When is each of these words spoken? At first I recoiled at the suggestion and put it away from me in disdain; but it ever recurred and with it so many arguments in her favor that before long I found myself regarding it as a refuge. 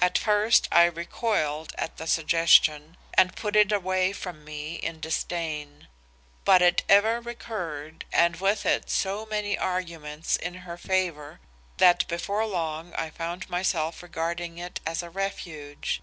At 0.00 0.18
first 0.18 0.66
I 0.72 0.86
recoiled 0.86 1.72
at 1.78 1.96
the 1.96 2.08
suggestion 2.08 2.96
and 3.14 3.36
put 3.36 3.54
it 3.54 3.70
away 3.70 4.12
from 4.12 4.44
me 4.44 4.74
in 4.74 4.98
disdain; 4.98 5.86
but 6.44 6.60
it 6.60 6.82
ever 6.88 7.20
recurred 7.20 8.04
and 8.12 8.34
with 8.40 8.66
it 8.66 8.90
so 8.90 9.24
many 9.24 9.56
arguments 9.56 10.34
in 10.34 10.54
her 10.66 10.76
favor 10.76 11.38
that 11.76 12.08
before 12.08 12.44
long 12.44 12.92
I 12.94 13.08
found 13.10 13.48
myself 13.48 14.02
regarding 14.02 14.58
it 14.58 14.80
as 14.84 15.00
a 15.00 15.10
refuge. 15.10 16.02